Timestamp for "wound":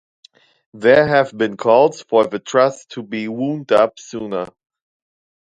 3.27-3.71